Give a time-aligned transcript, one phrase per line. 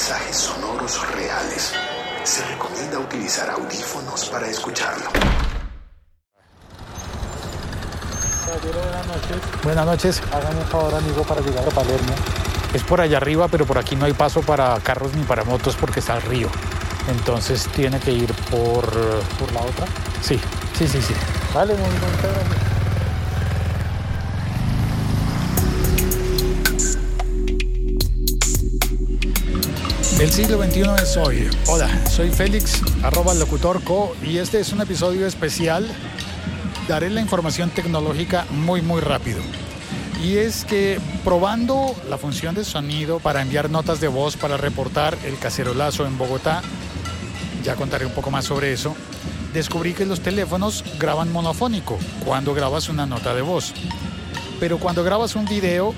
[0.00, 1.74] paisajes sonoros reales.
[2.24, 5.10] Se recomienda utilizar audífonos para escucharlo.
[8.72, 9.36] Buenas noches.
[9.62, 10.22] Buenas noches.
[10.32, 12.14] Hágame un favor, amigo, para llegar a Palermo.
[12.72, 15.76] Es por allá arriba, pero por aquí no hay paso para carros ni para motos
[15.78, 16.48] porque está el río.
[17.10, 18.86] Entonces tiene que ir por...
[19.38, 19.86] ¿Por la otra?
[20.22, 20.40] Sí,
[20.78, 21.14] sí, sí, sí.
[21.52, 22.69] Vale, muy bien,
[30.20, 31.48] El siglo XXI es hoy.
[31.66, 35.90] Hola, soy Félix, arroba locutorco, y este es un episodio especial.
[36.86, 39.40] Daré la información tecnológica muy, muy rápido.
[40.22, 45.16] Y es que probando la función de sonido para enviar notas de voz para reportar
[45.24, 46.60] el cacerolazo en Bogotá,
[47.64, 48.94] ya contaré un poco más sobre eso,
[49.54, 53.72] descubrí que los teléfonos graban monofónico cuando grabas una nota de voz.
[54.60, 55.94] Pero cuando grabas un video,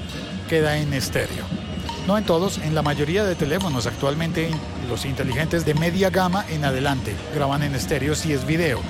[0.48, 1.61] queda en estéreo.
[2.06, 4.50] No en todos, en la mayoría de teléfonos actualmente
[4.89, 8.81] los inteligentes de media gama en adelante graban en estéreo si es video,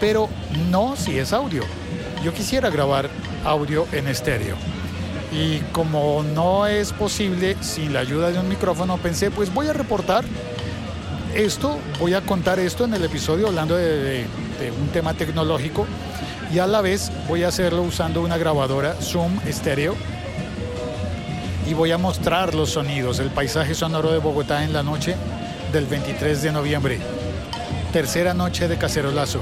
[0.00, 0.28] pero
[0.68, 1.62] no si es audio.
[2.24, 3.08] Yo quisiera grabar
[3.44, 4.56] audio en estéreo.
[5.32, 9.72] Y como no es posible sin la ayuda de un micrófono, pensé, pues voy a
[9.72, 10.24] reportar
[11.34, 15.86] esto, voy a contar esto en el episodio hablando de, de, un tema tecnológico
[16.52, 19.94] y a la vez voy a hacerlo usando una grabadora Zoom estéreo
[21.66, 25.16] y voy a mostrar los sonidos, el paisaje sonoro de Bogotá en la noche
[25.72, 27.00] del 23 de noviembre.
[27.92, 29.40] Tercera noche de cacerolazo.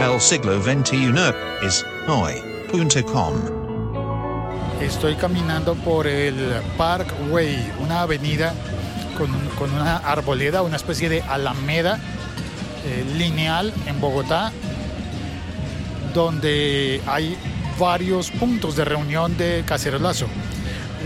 [0.00, 1.12] El siglo XXI
[1.62, 3.34] es hoy.com.
[4.80, 8.54] Estoy caminando por el Parkway, una avenida
[9.18, 11.98] con, con una arboleda, una especie de alameda
[12.84, 14.50] eh, lineal en Bogotá,
[16.14, 17.36] donde hay
[17.78, 20.26] varios puntos de reunión de cacerolazo.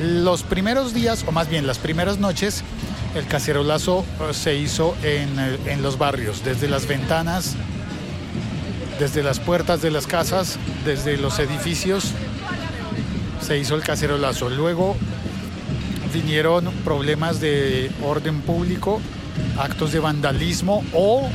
[0.00, 2.62] Los primeros días, o más bien las primeras noches,
[3.16, 7.56] el cacerolazo eh, se hizo en, eh, en, los barrios, desde las ventanas,
[9.00, 12.12] desde las puertas de las casas, desde los edificios,
[13.41, 14.48] se hizo el cacerolazo.
[14.50, 14.97] Luego
[16.14, 19.00] vinieron problemas de orden público,
[19.58, 21.28] actos de vandalismo o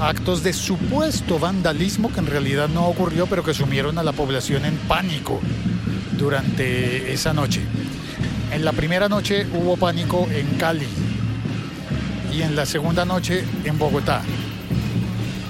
[0.00, 4.64] actos de supuesto vandalismo que en realidad no ocurrió, pero que sumieron a la población
[4.64, 5.40] en pánico
[6.18, 7.60] durante esa noche.
[8.52, 10.86] En la primera noche hubo pánico en Cali
[12.32, 14.22] y en la segunda noche en Bogotá.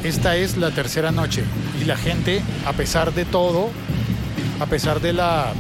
[0.02, 1.42] Esta es la tercera noche
[1.80, 3.70] y la gente, a pesar de todo,
[4.60, 5.52] a pesar de la,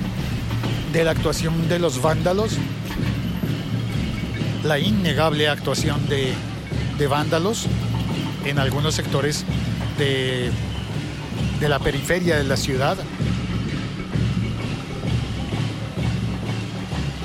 [0.92, 2.52] de la actuación de los vándalos,
[4.64, 6.32] la innegable actuación de,
[6.98, 7.66] de vándalos
[8.44, 9.44] en algunos sectores
[9.98, 10.50] de,
[11.60, 12.96] de la periferia de la ciudad,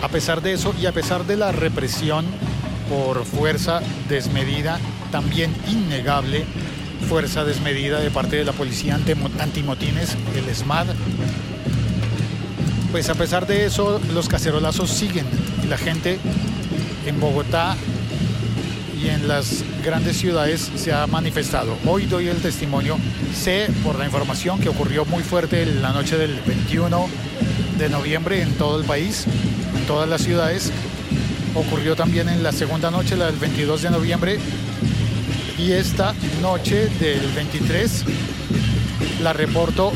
[0.02, 2.26] A pesar de eso y a pesar de la represión
[2.90, 4.80] por fuerza desmedida,
[5.12, 6.46] también innegable,
[7.08, 9.00] fuerza desmedida de parte de la policía
[9.40, 10.88] antimotines, el SMAD,
[12.92, 15.26] pues a pesar de eso los cacerolazos siguen.
[15.64, 16.20] Y la gente
[17.06, 17.76] en Bogotá
[19.02, 21.78] y en las grandes ciudades se ha manifestado.
[21.86, 22.98] Hoy doy el testimonio,
[23.34, 27.08] sé por la información que ocurrió muy fuerte la noche del 21
[27.80, 29.61] de noviembre en todo el país, en
[29.92, 30.72] todas las ciudades.
[31.54, 34.40] Ocurrió también en la segunda noche, la del 22 de noviembre.
[35.58, 38.06] Y esta noche del 23
[39.22, 39.92] la reporto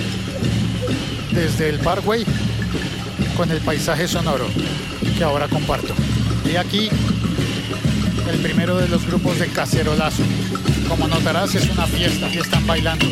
[1.31, 2.25] desde el Parkway
[3.38, 4.47] con el paisaje sonoro
[5.17, 5.93] que ahora comparto.
[6.52, 6.90] Y aquí
[8.29, 10.23] el primero de los grupos de cacerolazo.
[10.90, 13.05] Como notarás es una fiesta y están bailando.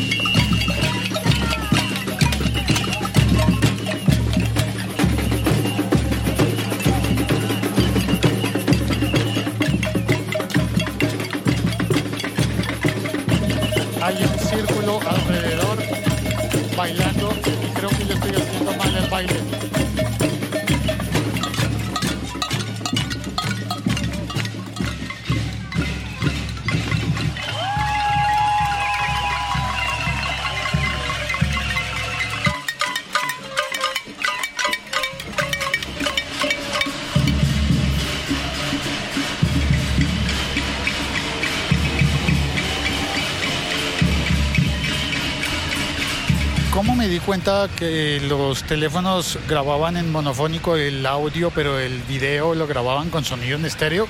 [47.34, 53.24] Cuenta que los teléfonos grababan en monofónico el audio, pero el video lo grababan con
[53.24, 54.06] sonido en estéreo?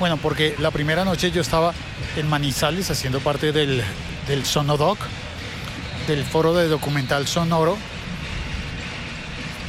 [0.00, 1.72] Bueno, porque la primera noche yo estaba
[2.16, 3.84] en Manizales haciendo parte del,
[4.26, 4.98] del Sonodoc,
[6.08, 7.78] del foro de documental sonoro,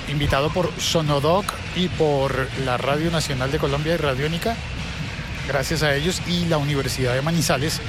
[0.07, 1.45] invitado por Sonodoc
[1.75, 4.55] y por la Radio Nacional de Colombia y Radiónica,
[5.47, 7.79] gracias a ellos, y la Universidad de Manizales.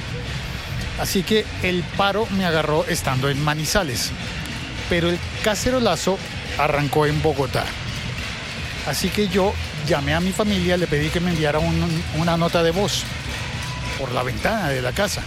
[1.01, 4.11] Así que el paro me agarró estando en Manizales,
[4.89, 6.17] pero el cacerolazo
[6.57, 7.63] arrancó en Bogotá.
[8.87, 9.53] Así que yo
[9.87, 13.03] llamé a mi familia, le pedí que me enviara un- una nota de voz
[13.99, 15.21] por la ventana de la casa,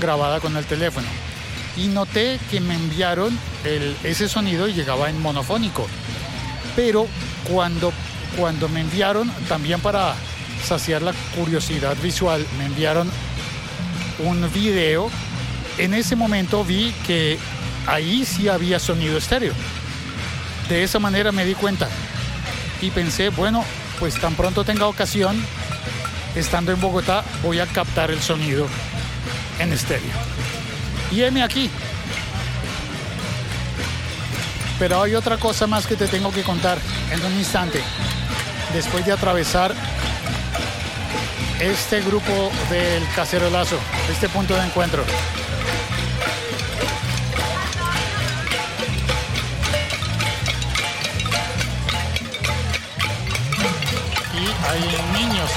[0.00, 1.06] grabada con el teléfono.
[1.76, 3.36] Y noté que me enviaron
[4.04, 5.86] ese sonido y llegaba en monofónico.
[6.76, 7.06] Pero
[7.50, 7.92] cuando,
[8.38, 10.14] cuando me enviaron, también para
[10.64, 13.10] saciar la curiosidad visual, me enviaron
[14.20, 15.10] un video.
[15.78, 17.38] En ese momento vi que
[17.86, 19.52] ahí sí había sonido estéreo.
[20.68, 21.88] De esa manera me di cuenta
[22.80, 23.64] y pensé, bueno,
[23.98, 25.36] pues tan pronto tenga ocasión,
[26.34, 28.66] estando en Bogotá, voy a captar el sonido
[29.58, 30.10] en estéreo.
[31.10, 31.70] Y heme aquí.
[34.78, 36.78] Pero hay otra cosa más que te tengo que contar
[37.12, 37.80] en un instante.
[38.72, 39.72] Después de atravesar
[41.60, 43.78] este grupo del cacerolazo,
[44.10, 45.04] este punto de encuentro.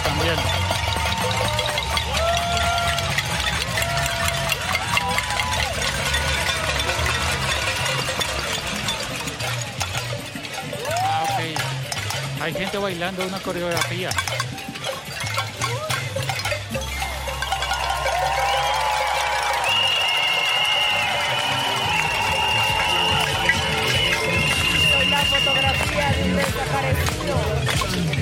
[0.04, 0.36] También.
[11.04, 12.42] Ah, ok.
[12.42, 14.10] Hay gente bailando una coreografía.
[25.10, 28.17] La fotografía de un desaparecido.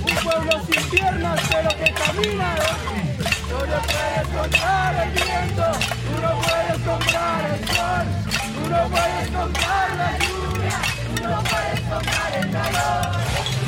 [0.00, 2.54] Un pueblo sin piernas pero que camina.
[3.48, 5.66] No le puedes comprar el viento,
[6.04, 8.06] tú no puedes comprar el sol,
[8.54, 13.06] tú no puedes comprar la lluvia, tú no puedes comprar el calor.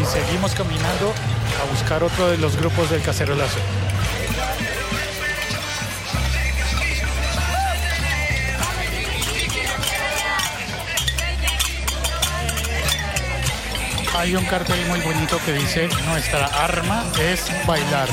[0.00, 1.14] Y seguimos caminando
[1.62, 3.80] a buscar otro de los grupos del cacerolazo.
[14.16, 18.08] Hay un cartel muy bonito que dice nuestra arma es bailar.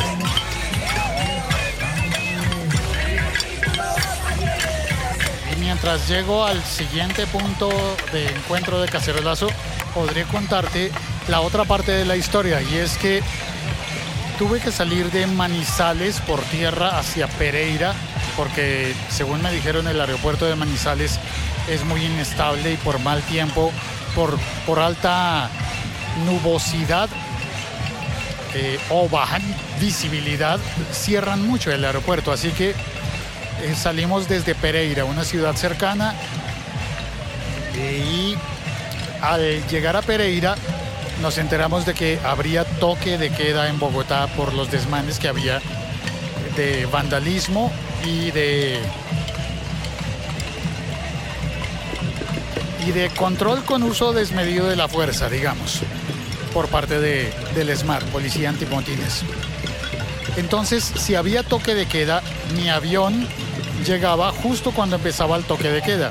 [5.52, 7.70] Y mientras llego al siguiente punto
[8.12, 9.48] de encuentro de cacerolazo,
[9.94, 10.92] podré contarte
[11.28, 13.22] la otra parte de la historia y es que
[14.38, 17.94] tuve que salir de Manizales por tierra hacia Pereira
[18.38, 21.20] porque según me dijeron el aeropuerto de Manizales
[21.68, 23.72] es muy inestable y por mal tiempo,
[24.14, 25.50] por, por alta
[26.26, 27.10] nubosidad
[28.54, 29.40] eh, o baja
[29.80, 30.60] visibilidad,
[30.92, 32.32] cierran mucho el aeropuerto.
[32.32, 36.16] Así que eh, salimos desde Pereira, una ciudad cercana,
[37.76, 38.36] y
[39.22, 40.56] al llegar a Pereira
[41.22, 45.62] nos enteramos de que habría toque de queda en Bogotá por los desmanes que había
[46.56, 47.72] de vandalismo
[48.06, 48.80] y de
[52.86, 55.82] y de control con uso desmedido de la fuerza, digamos,
[56.58, 59.22] por parte de, del SMAR, Policía Antimotines.
[60.38, 62.24] Entonces, si había toque de queda,
[62.56, 63.28] mi avión
[63.86, 66.10] llegaba justo cuando empezaba el toque de queda.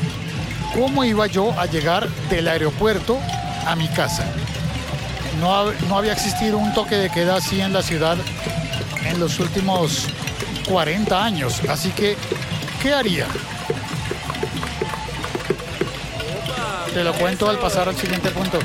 [0.72, 3.18] ¿Cómo iba yo a llegar del aeropuerto
[3.66, 4.24] a mi casa?
[5.40, 8.16] No, no había existido un toque de queda así en la ciudad
[9.04, 10.06] en los últimos
[10.68, 11.60] 40 años.
[11.68, 12.16] Así que,
[12.80, 13.26] ¿qué haría?
[16.94, 18.60] Te lo cuento al pasar al siguiente punto.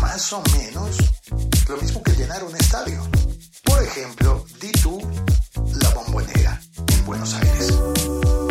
[0.00, 0.96] Más o menos
[1.68, 3.02] lo mismo que llenar un estadio.
[3.64, 5.00] Por ejemplo, di tú
[5.80, 8.41] la bombonera en Buenos Aires.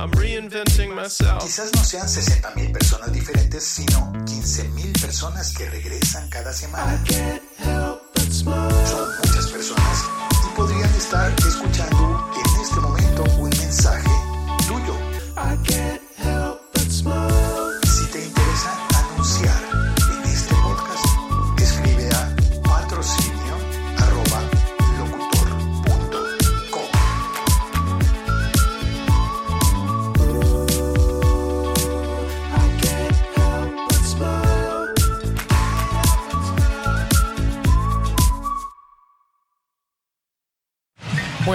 [0.00, 1.44] I'm reinventing myself.
[1.44, 7.04] Quizás no sean 60 mil personas diferentes, sino 15 mil personas que regresan cada semana.
[8.30, 10.04] Son muchas personas
[10.46, 12.09] y podrían estar escuchando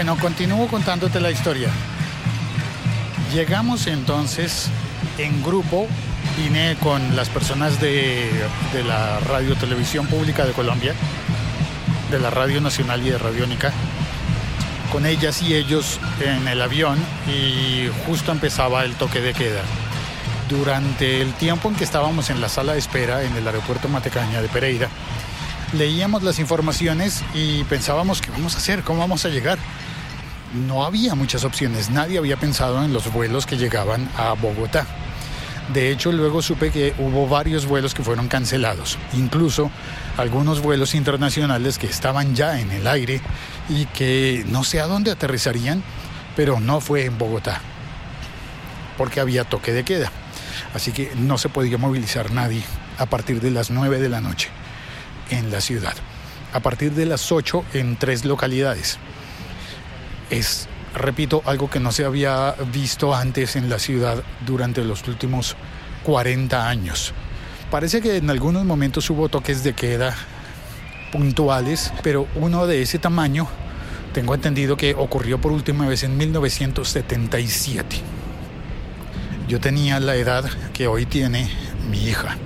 [0.06, 1.68] Bueno, continúo contándote la historia.
[3.34, 4.68] Llegamos entonces
[5.18, 5.88] en grupo,
[6.38, 8.30] vine con las personas de,
[8.72, 10.94] de la Radio Televisión Pública de Colombia,
[12.12, 13.74] de la Radio Nacional y de Radiónica,
[14.92, 19.64] con ellas y ellos en el avión y justo empezaba el toque de queda.
[20.50, 24.44] Durante el tiempo en que estábamos en la sala de espera en el aeropuerto Matecaña
[24.44, 24.88] de Pereira,
[25.74, 29.58] leíamos las informaciones y pensábamos qué vamos a hacer, cómo vamos a llegar.
[30.54, 34.86] No había muchas opciones, nadie había pensado en los vuelos que llegaban a Bogotá.
[35.74, 39.72] De hecho, luego supe que hubo varios vuelos que fueron cancelados, incluso
[40.16, 43.20] algunos vuelos internacionales que estaban ya en el aire
[43.68, 45.84] y que no sé a dónde aterrizarían,
[46.36, 47.62] pero no fue en Bogotá,
[48.98, 50.12] porque había toque de queda.
[50.76, 52.62] Así que no se podía movilizar nadie
[52.98, 54.50] a partir de las 9 de la noche
[55.30, 55.96] en la ciudad.
[56.54, 59.00] A partir de las 8 en tres localidades.
[60.30, 65.56] Es, repito, algo que no se había visto antes en la ciudad durante los últimos
[66.04, 67.14] 40 años.
[67.72, 70.16] Parece que en algunos momentos hubo toques de queda
[71.12, 73.48] puntuales, pero uno de ese tamaño
[74.14, 77.98] tengo entendido que ocurrió por última vez en 1977.
[79.48, 81.50] Yo tenía la edad que hoy tiene
[81.90, 82.38] mi hija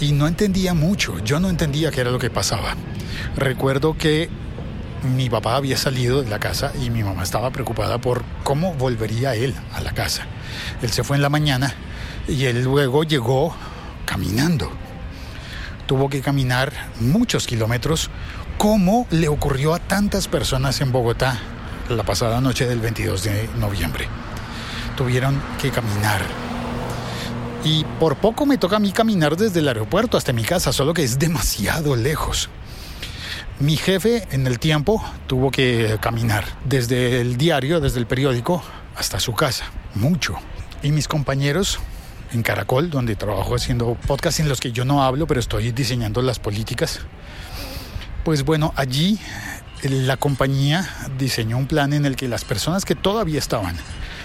[0.00, 2.74] y no entendía mucho, yo no entendía qué era lo que pasaba.
[3.36, 4.30] Recuerdo que
[5.02, 9.34] mi papá había salido de la casa y mi mamá estaba preocupada por cómo volvería
[9.34, 10.26] él a la casa.
[10.82, 11.74] Él se fue en la mañana
[12.28, 13.54] y él luego llegó
[14.04, 14.70] caminando.
[15.86, 18.10] Tuvo que caminar muchos kilómetros,
[18.58, 21.38] como le ocurrió a tantas personas en Bogotá
[21.88, 24.06] la pasada noche del 22 de noviembre.
[24.96, 26.20] Tuvieron que caminar
[27.64, 30.94] y por poco me toca a mí caminar desde el aeropuerto hasta mi casa, solo
[30.94, 32.48] que es demasiado lejos.
[33.60, 38.62] Mi jefe en el tiempo tuvo que caminar desde el diario, desde el periódico,
[38.96, 40.34] hasta su casa, mucho.
[40.82, 41.78] Y mis compañeros
[42.32, 46.22] en Caracol, donde trabajo haciendo podcasts en los que yo no hablo, pero estoy diseñando
[46.22, 47.00] las políticas,
[48.24, 49.18] pues bueno, allí
[49.82, 50.88] la compañía
[51.18, 53.76] diseñó un plan en el que las personas que todavía estaban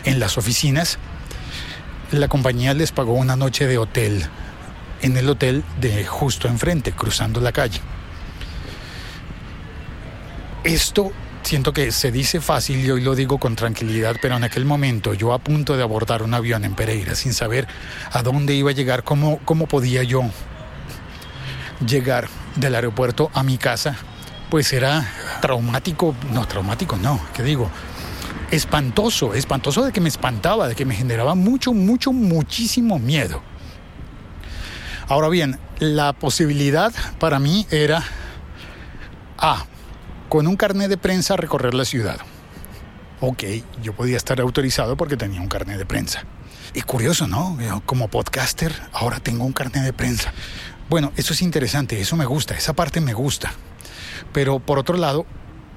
[0.06, 0.98] en las oficinas
[2.12, 4.24] la compañía les pagó una noche de hotel
[5.01, 7.82] en el hotel de justo enfrente, cruzando la calle.
[10.66, 11.12] Esto
[11.44, 15.14] siento que se dice fácil y hoy lo digo con tranquilidad, pero en aquel momento
[15.14, 17.68] yo a punto de abordar un avión en Pereira sin saber
[18.12, 20.24] a dónde iba a llegar, cómo, cómo podía yo
[21.86, 23.96] llegar del aeropuerto a mi casa,
[24.50, 25.08] pues era
[25.40, 27.70] traumático, no, traumático no, ¿qué digo?
[28.50, 33.44] espantoso, espantoso de que me espantaba, de que me generaba mucho, mucho, muchísimo miedo.
[35.08, 38.04] Ahora bien, la posibilidad para mí era
[39.38, 39.66] A,
[40.36, 42.18] con un carnet de prensa recorrer la ciudad.
[43.22, 43.44] Ok,
[43.82, 46.25] yo podía estar autorizado porque tenía un carnet de prensa.
[46.74, 47.58] Y curioso, ¿no?
[47.86, 50.34] Como podcaster, ahora tengo un carnet de prensa.
[50.89, 53.54] Bueno, eso es interesante, eso me gusta, esa parte me gusta.
[54.34, 55.25] Pero por otro lado,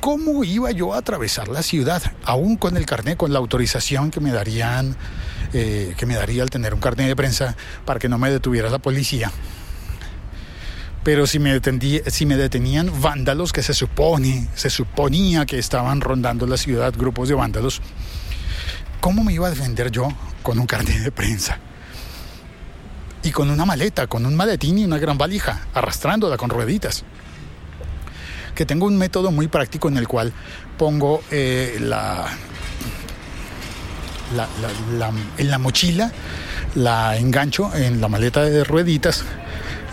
[0.01, 2.03] ¿cómo iba yo a atravesar la ciudad?
[2.25, 4.97] Aún con el carnet, con la autorización que me darían,
[5.53, 8.71] eh, que me daría al tener un carnet de prensa para que no me detuviera
[8.71, 9.31] la policía.
[11.09, 16.03] Pero si me, detendí, si me detenían vándalos que se supone, se suponía que estaban
[16.03, 17.81] rondando la ciudad, grupos de vándalos,
[19.01, 20.09] ¿cómo me iba a defender yo
[20.43, 21.61] con un carnet de prensa?
[23.23, 27.05] Y con una maleta, con un maletín y una gran valija, arrastrándola con rueditas
[28.55, 30.35] que tengo un método muy práctico en el cual
[30.77, 32.27] pongo eh, la,
[34.37, 36.13] la, la- la- en la mochila,
[36.75, 39.25] la engancho en la maleta de rueditas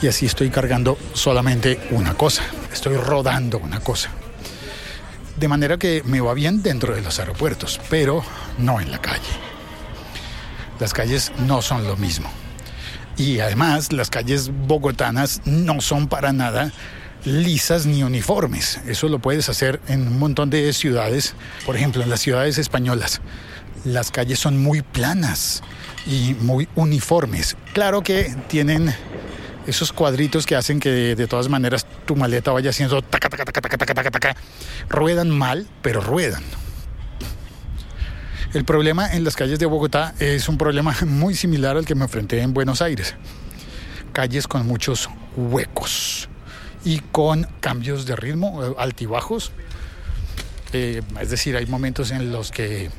[0.02, 2.44] y así estoy cargando solamente una cosa.
[2.72, 4.10] Estoy rodando una cosa.
[5.38, 8.24] De manera que me va bien dentro de los aeropuertos, pero
[8.58, 9.22] no en la calle.
[10.80, 12.30] Las calles no son lo mismo.
[13.18, 16.72] Y además las calles bogotanas no son para nada
[17.26, 18.80] lisas ni uniformes.
[18.88, 21.34] Eso lo puedes hacer en un montón de ciudades.
[21.66, 23.22] Por ejemplo, en las ciudades españolas,
[23.84, 25.64] las calles son muy planas
[26.06, 27.58] y muy uniformes.
[27.74, 28.94] Claro que tienen
[29.68, 33.62] esos cuadritos que hacen que de todas maneras tu maleta vaya haciendo taca, taca, taca,
[33.62, 34.36] taca, taca, taca, taca.
[34.90, 36.44] Ruedan mal, pero ruedan.
[38.54, 42.04] El problema en las calles de Bogotá es un problema muy similar al que me
[42.04, 43.16] enfrenté en Buenos Aires.
[44.14, 46.30] Calles con muchos huecos
[46.86, 49.52] y con cambios de ritmo, eh, altibajos.
[50.72, 52.90] Eh, es decir, hay momentos en los que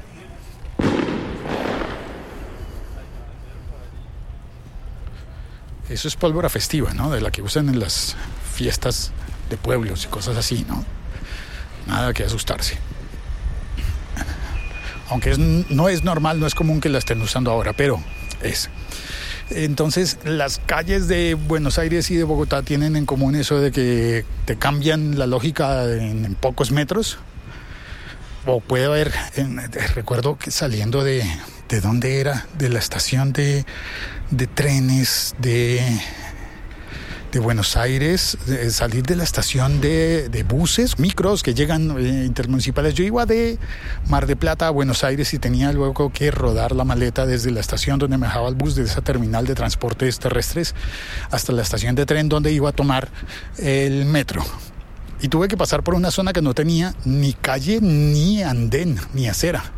[5.89, 7.11] eso es pólvora festiva, ¿no?
[7.11, 8.17] De la que usan en las
[8.55, 9.13] fiestas
[9.51, 10.85] de pueblos y cosas así, ¿no?
[11.87, 12.79] Nada que asustarse
[15.09, 18.03] aunque no es normal, no es común que la estén usando ahora, pero
[18.43, 18.71] es.
[19.51, 24.25] Entonces, las calles de Buenos Aires y de Bogotá tienen en común eso de que
[24.45, 27.19] te cambian la lógica en, pocos metros.
[28.45, 29.13] O puede haber,
[29.95, 31.25] recuerdo que saliendo de,
[31.69, 32.47] ¿de dónde era?
[32.59, 33.65] De la estación de,
[34.31, 35.81] de trenes de,
[37.33, 42.25] de Buenos Aires, de salir de la estación de, de buses, micros que llegan eh,
[42.25, 42.95] intermunicipales.
[42.95, 43.59] Yo iba de
[44.09, 47.61] Mar de Plata a Buenos Aires y tenía luego que rodar la maleta desde la
[47.61, 50.75] estación donde me dejaba el bus de esa terminal de transportes terrestres
[51.31, 53.09] hasta la estación de tren donde iba a tomar
[53.59, 54.45] el metro.
[55.21, 59.29] Y tuve que pasar por una zona que no tenía ni calle, ni andén, ni
[59.29, 59.73] acera.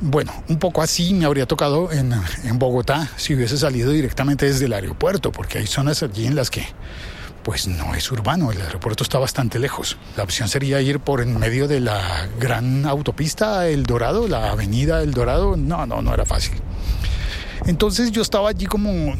[0.00, 2.12] Bueno, un poco así me habría tocado en,
[2.58, 6.66] Bogotá si hubiese salido directamente desde el aeropuerto, porque hay zonas allí en las que
[7.42, 9.96] pues no es urbano, el aeropuerto está bastante lejos.
[10.16, 15.00] La opción sería ir por en medio de la gran autopista El Dorado, la avenida
[15.00, 15.56] El Dorado.
[15.56, 16.54] No, no, no era fácil.
[17.64, 19.14] Entonces yo estaba allí como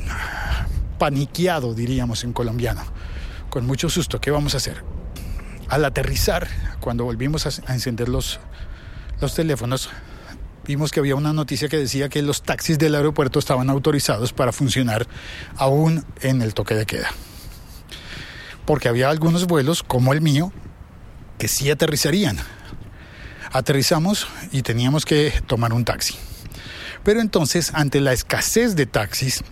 [0.99, 2.83] paniqueado, diríamos en colombiano,
[3.49, 4.21] con mucho susto.
[4.21, 4.83] ¿Qué vamos a hacer?
[5.69, 6.49] Al aterrizar,
[6.81, 8.41] cuando volvimos a, a encender los,
[9.21, 9.89] los teléfonos,
[10.67, 14.53] vimos que había una noticia que decía que los taxis del aeropuerto estaban autorizados para
[14.53, 15.07] funcionar
[15.57, 17.11] aún en el toque de queda.
[18.65, 20.53] Porque había algunos vuelos, como el mío,
[21.39, 22.39] que sí aterrizarían.
[23.53, 26.17] Aterrizamos y teníamos que tomar un taxi.
[27.05, 29.45] Pero entonces, ante la escasez de taxis,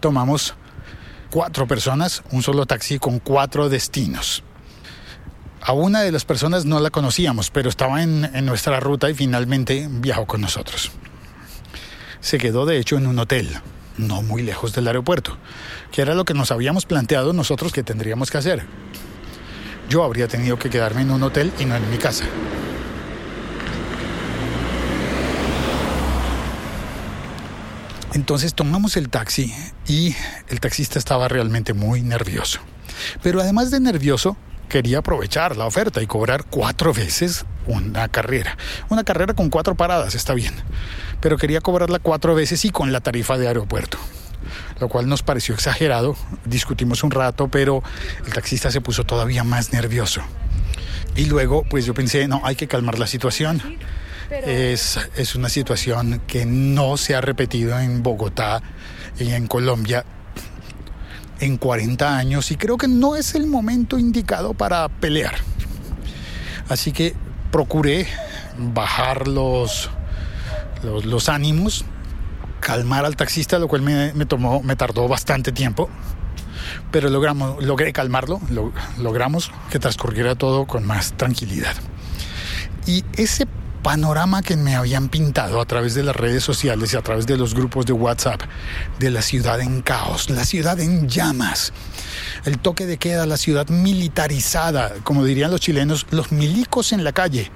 [0.00, 0.54] tomamos
[1.30, 4.42] cuatro personas, un solo taxi con cuatro destinos.
[5.62, 9.14] A una de las personas no la conocíamos, pero estaba en, en, nuestra ruta y
[9.14, 10.90] finalmente viajó con nosotros.
[12.20, 13.48] Se quedó de hecho en un hotel,
[13.98, 15.36] no muy lejos del aeropuerto,
[15.92, 18.64] que era lo que nos habíamos planteado nosotros que tendríamos que hacer.
[19.90, 22.24] Yo habría tenido que quedarme en un hotel y no en mi casa.
[28.14, 29.54] Entonces tomamos el taxi
[29.86, 30.16] y
[30.48, 32.60] el taxista estaba realmente muy nervioso.
[33.22, 34.36] Pero además de nervioso,
[34.70, 38.56] quería aprovechar la oferta y cobrar cuatro veces una carrera.
[38.88, 40.54] Una carrera con cuatro paradas, está bien.
[41.20, 43.98] Pero quería cobrarla cuatro veces y con la tarifa de aeropuerto.
[44.80, 46.16] Lo cual nos pareció exagerado.
[46.46, 47.82] Discutimos un rato, pero
[48.24, 50.22] el taxista se puso todavía más nervioso.
[51.16, 53.60] Y luego, pues yo pensé, no, hay que calmar la situación.
[54.30, 58.62] Es, es una situación que no se ha repetido en Bogotá
[59.18, 60.04] y en Colombia
[61.40, 65.34] en 40 años y creo que no es el momento indicado para pelear.
[66.68, 67.14] Así que
[67.50, 68.06] procuré
[68.58, 69.90] bajar los,
[70.82, 71.84] los, los ánimos,
[72.60, 75.88] calmar al taxista, lo cual me, me, tomó, me tardó bastante tiempo,
[76.90, 81.74] pero logramos, logré calmarlo, lo, logramos que transcurriera todo con más tranquilidad.
[82.86, 83.46] Y ese
[83.82, 87.36] panorama que me habían pintado a través de las redes sociales y a través de
[87.36, 88.42] los grupos de WhatsApp
[88.98, 91.72] de la ciudad en caos, la ciudad en llamas,
[92.44, 97.12] el toque de queda, la ciudad militarizada, como dirían los chilenos, los milicos en la
[97.12, 97.50] calle.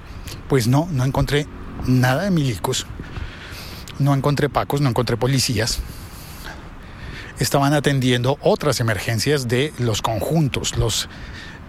[0.49, 1.47] Pues no, no encontré
[1.85, 2.85] nada de milicos,
[3.99, 5.79] no encontré pacos, no encontré policías.
[7.39, 11.09] Estaban atendiendo otras emergencias de los conjuntos, los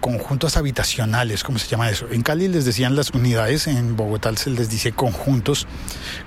[0.00, 2.06] conjuntos habitacionales, ¿cómo se llama eso?
[2.10, 5.66] En Cali les decían las unidades, en Bogotá se les dice conjuntos,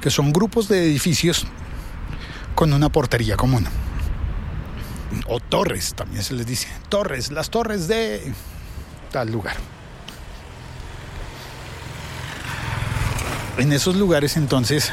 [0.02, 1.46] que son grupos de edificios
[2.56, 3.66] con una portería común.
[5.28, 6.68] O torres, también se les dice.
[6.90, 8.34] Torres, las torres de
[9.12, 9.56] tal lugar.
[13.58, 14.92] En esos lugares entonces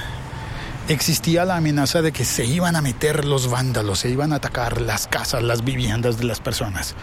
[0.89, 4.81] existía la amenaza de que se iban a meter los vándalos, se iban a atacar
[4.81, 6.95] las casas, las viviendas de las personas.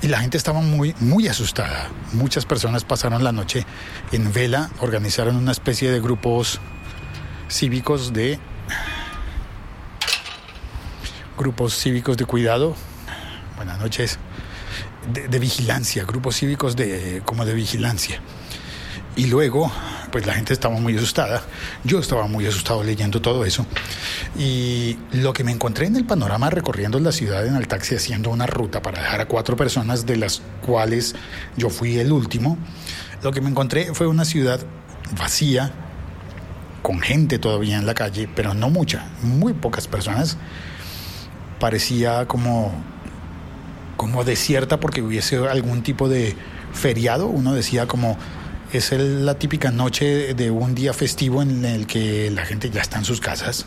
[0.00, 1.88] Y la gente estaba muy, muy asustada.
[2.12, 3.66] Muchas personas pasaron la noche
[4.12, 6.60] en vela, organizaron una especie de grupos
[7.48, 8.38] cívicos de
[11.36, 12.76] grupos cívicos de cuidado.
[13.56, 14.18] Buenas noches.
[15.12, 18.20] De, vigilancia, grupos cívicos de como de vigilancia.
[19.16, 19.72] Y luego,
[20.10, 21.42] pues la gente estaba muy asustada.
[21.84, 23.66] Yo estaba muy asustado leyendo todo eso.
[24.38, 28.30] Y lo que me encontré en el panorama recorriendo la ciudad en el taxi haciendo
[28.30, 31.14] una ruta para dejar a cuatro personas, de las cuales
[31.56, 32.58] yo fui el último,
[33.22, 34.60] lo que me encontré fue una ciudad
[35.18, 35.72] vacía,
[36.82, 40.36] con gente todavía en la calle, pero no mucha, muy pocas personas.
[41.58, 42.72] Parecía como,
[43.96, 46.36] como desierta porque hubiese algún tipo de
[46.72, 47.26] feriado.
[47.26, 48.16] Uno decía como
[48.72, 52.80] es el- la típica noche de un día festivo en el que la gente ya
[52.80, 53.66] está en sus casas.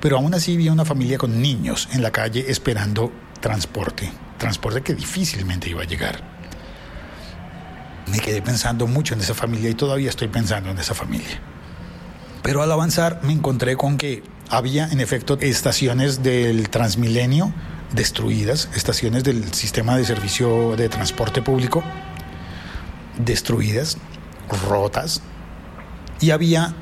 [0.00, 4.94] Pero aún así vi una familia con niños en la calle esperando transporte, transporte que
[4.94, 6.22] difícilmente iba a llegar.
[8.06, 11.40] Me quedé pensando mucho en esa familia y todavía estoy pensando en esa familia.
[12.42, 17.52] Pero al avanzar me encontré con que había en efecto estaciones del Transmilenio
[17.92, 21.82] destruidas, estaciones del sistema de servicio de transporte público
[23.18, 23.98] destruidas,
[24.68, 25.22] rotas,
[26.20, 26.74] y había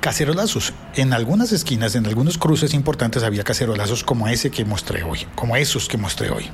[0.00, 0.74] cacerolazos.
[0.96, 5.56] En algunas esquinas, en algunos cruces importantes había cacerolazos como ese que mostré hoy, como
[5.56, 6.50] esos que mostré hoy,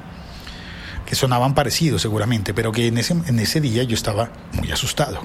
[1.05, 5.21] que sonaban parecidos seguramente, pero que en ese, en ese día yo estaba muy asustado.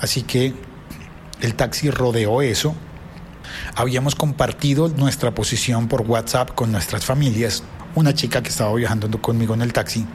[0.00, 0.54] Así que
[1.40, 2.74] el taxi rodeó eso.
[3.76, 7.62] Habíamos compartido nuestra posición por WhatsApp con nuestras familias.
[7.94, 10.06] Una chica que estaba viajando conmigo en el taxi.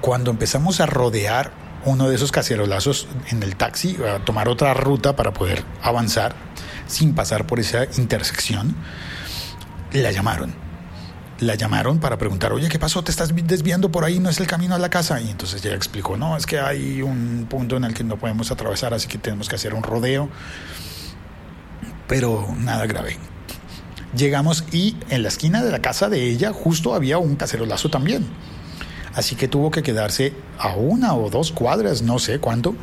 [0.00, 5.16] Cuando empezamos a rodear uno de esos cacerolazos en el taxi, a tomar otra ruta
[5.16, 6.34] para poder avanzar
[6.86, 8.76] sin pasar por esa intersección,
[9.92, 10.54] la llamaron.
[11.40, 13.02] La llamaron para preguntar, oye, ¿qué pasó?
[13.02, 14.20] ¿Te estás desviando por ahí?
[14.20, 15.20] ¿No es el camino a la casa?
[15.20, 18.50] Y entonces ella explicó, no, es que hay un punto en el que no podemos
[18.52, 20.28] atravesar, así que tenemos que hacer un rodeo.
[22.06, 23.18] Pero nada grave.
[24.16, 28.26] Llegamos y en la esquina de la casa de ella justo había un cacerolazo también.
[29.14, 32.74] Así que tuvo que quedarse a una o dos cuadras, no sé cuánto,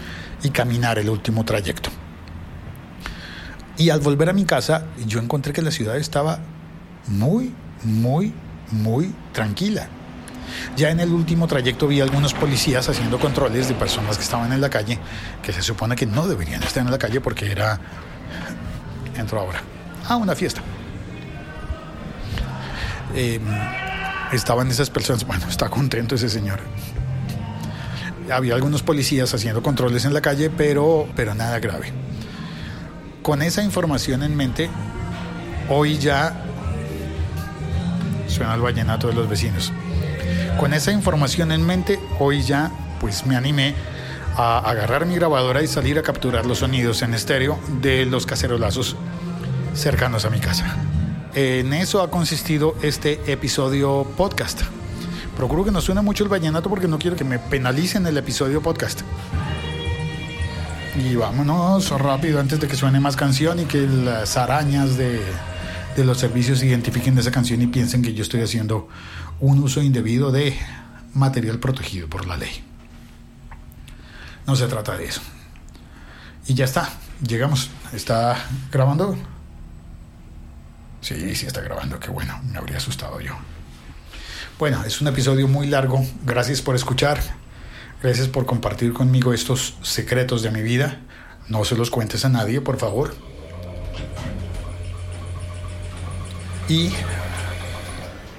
[0.44, 1.90] y caminar el último trayecto.
[3.78, 6.40] Y al volver a mi casa, yo encontré que la ciudad estaba
[7.08, 8.34] muy, muy,
[8.72, 9.88] muy tranquila.
[10.76, 14.62] Ya en el último trayecto vi algunos policías haciendo controles de personas que estaban en
[14.62, 15.00] la calle,
[15.42, 17.80] que se supone que no deberían estar en la calle porque era...
[19.16, 19.62] Entro ahora.
[20.08, 20.62] Ah, una fiesta.
[23.16, 23.40] Eh,
[24.32, 26.60] estaban esas personas, bueno, está contento ese señor.
[28.32, 31.92] Había algunos policías haciendo controles en la calle, pero, pero nada grave.
[33.24, 34.70] Con esa información en mente,
[35.68, 36.44] hoy ya
[38.28, 39.74] suena el vallenato de los vecinos.
[40.60, 43.74] Con esa información en mente, hoy ya pues me animé
[44.36, 48.96] a agarrar mi grabadora y salir a capturar los sonidos en estéreo de los cacerolazos
[49.74, 50.89] cercanos a mi casa.
[51.42, 54.62] En eso ha consistido este episodio podcast.
[55.38, 58.62] Procuro que no suene mucho el vallenato porque no quiero que me penalicen el episodio
[58.62, 59.04] podcast.
[60.98, 65.22] Y vámonos rápido antes de que suene más canción y que las arañas de,
[65.96, 68.90] de los servicios identifiquen esa canción y piensen que yo estoy haciendo
[69.40, 70.58] un uso indebido de
[71.14, 72.52] material protegido por la ley.
[74.46, 75.22] No se trata de eso.
[76.48, 76.90] Y ya está,
[77.26, 77.70] llegamos.
[77.94, 78.36] ¿Está
[78.74, 79.16] grabando?
[81.02, 83.34] Sí, sí está grabando, qué bueno, me habría asustado yo.
[84.58, 87.20] Bueno, es un episodio muy largo, gracias por escuchar,
[88.04, 91.00] gracias por compartir conmigo estos secretos de mi vida.
[91.48, 93.16] No se los cuentes a nadie, por favor.
[96.68, 96.92] Y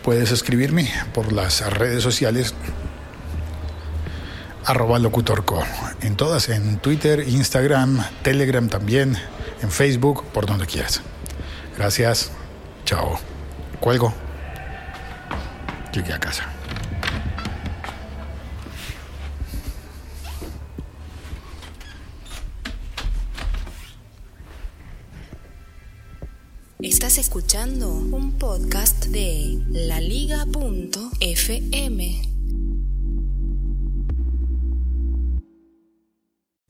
[0.03, 2.55] puedes escribirme por las redes sociales
[5.01, 5.63] locutorco.
[6.03, 9.17] En todas, en Twitter, Instagram, Telegram también,
[9.63, 11.03] en Facebook, por donde quieras.
[11.77, 12.31] Gracias.
[12.91, 13.17] Chao.
[13.79, 14.13] Cuelgo.
[15.93, 16.45] Llegué a casa.
[26.81, 30.51] Estás escuchando un podcast de laliga.fm.